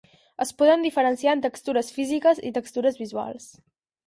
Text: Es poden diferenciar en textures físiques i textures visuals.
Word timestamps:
Es 0.45 0.51
poden 0.61 0.85
diferenciar 0.85 1.35
en 1.37 1.43
textures 1.43 1.93
físiques 1.99 2.43
i 2.51 2.53
textures 2.57 2.99
visuals. 3.05 3.49